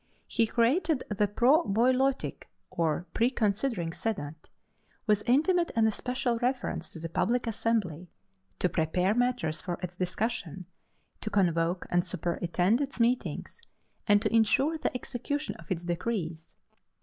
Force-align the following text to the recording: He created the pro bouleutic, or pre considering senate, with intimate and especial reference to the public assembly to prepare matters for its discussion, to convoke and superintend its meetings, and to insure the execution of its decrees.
He 0.25 0.47
created 0.47 1.03
the 1.15 1.27
pro 1.27 1.61
bouleutic, 1.63 2.45
or 2.71 3.05
pre 3.13 3.29
considering 3.29 3.93
senate, 3.93 4.49
with 5.05 5.21
intimate 5.29 5.71
and 5.75 5.87
especial 5.87 6.39
reference 6.39 6.89
to 6.89 6.97
the 6.99 7.07
public 7.07 7.45
assembly 7.45 8.09
to 8.57 8.67
prepare 8.67 9.13
matters 9.13 9.61
for 9.61 9.77
its 9.83 9.95
discussion, 9.95 10.65
to 11.19 11.29
convoke 11.29 11.85
and 11.91 12.03
superintend 12.03 12.81
its 12.81 12.99
meetings, 12.99 13.61
and 14.07 14.23
to 14.23 14.35
insure 14.35 14.75
the 14.75 14.91
execution 14.95 15.53
of 15.57 15.69
its 15.69 15.85
decrees. 15.85 16.55